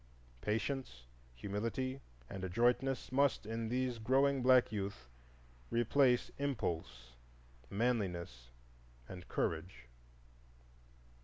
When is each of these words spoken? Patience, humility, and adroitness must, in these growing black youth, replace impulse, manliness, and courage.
Patience, 0.41 1.03
humility, 1.35 2.01
and 2.27 2.43
adroitness 2.43 3.11
must, 3.11 3.45
in 3.45 3.69
these 3.69 3.99
growing 3.99 4.41
black 4.41 4.71
youth, 4.71 5.09
replace 5.69 6.31
impulse, 6.39 7.11
manliness, 7.69 8.49
and 9.07 9.27
courage. 9.27 9.85